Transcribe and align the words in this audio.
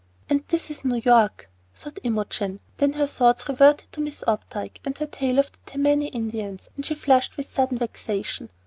"And 0.31 0.43
this 0.47 0.71
is 0.71 0.83
New 0.83 0.99
York!" 1.05 1.47
thought 1.75 1.99
Imogen. 2.01 2.59
Then 2.77 2.93
her 2.93 3.05
thoughts 3.05 3.47
reverted 3.47 3.91
to 3.91 4.01
Miss 4.01 4.23
Opdyke 4.27 4.79
and 4.83 4.97
her 4.97 5.05
tale 5.05 5.37
of 5.37 5.51
the 5.51 5.59
Tammany 5.67 6.07
Indians, 6.07 6.71
and 6.75 6.83
she 6.83 6.95
flushed 6.95 7.37
with 7.37 7.45
sudden 7.45 7.77
vexation. 7.77 8.49